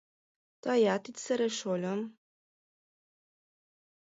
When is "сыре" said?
1.23-1.49